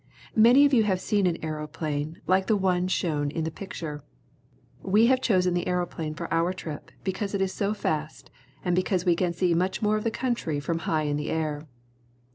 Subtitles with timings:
[0.35, 4.03] Many of you have seen an aeroplane like the one shown in the picture.
[4.81, 8.31] We have chosen the aeroplane for our trip because it is so fast
[8.65, 11.67] and because we can see much more of the country from high in the air.